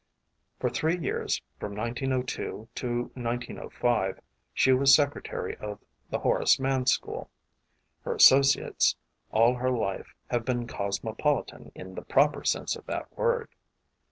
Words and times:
For 0.59 0.71
three 0.71 0.97
years, 0.97 1.43
from 1.59 1.75
1902 1.75 2.69
to 2.73 2.97
1905, 3.13 4.19
she 4.51 4.71
was 4.73 4.95
secre 4.95 5.23
tary 5.23 5.55
of 5.57 5.77
the 6.09 6.17
Horace 6.17 6.59
Mann 6.59 6.87
School. 6.87 7.29
Her 8.03 8.15
associates 8.15 8.95
all 9.29 9.53
her 9.53 9.69
life 9.69 10.15
have 10.31 10.43
been 10.43 10.65
cosmopolitan 10.65 11.71
in 11.75 11.93
the 11.93 12.01
proper 12.01 12.43
sense 12.43 12.75
of 12.75 12.87
that 12.87 13.15
word. 13.15 13.49